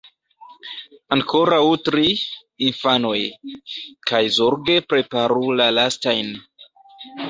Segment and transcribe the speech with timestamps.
[1.15, 2.03] Ankoraŭ tri,
[2.71, 3.15] infanoj;
[4.11, 6.39] kaj zorge preparu la lastajn.